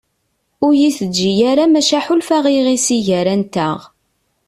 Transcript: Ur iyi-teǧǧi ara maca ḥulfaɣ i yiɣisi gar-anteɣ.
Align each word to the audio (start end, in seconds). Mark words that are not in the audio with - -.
Ur 0.65 0.71
iyi-teǧǧi 0.75 1.31
ara 1.51 1.65
maca 1.73 1.99
ḥulfaɣ 2.05 2.43
i 2.47 2.51
yiɣisi 2.55 2.97
gar-anteɣ. 3.07 3.79